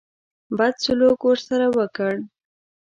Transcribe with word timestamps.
بد 0.57 0.73
سلوک 0.83 1.19
ورسره 1.25 1.67
وکړ. 1.77 2.13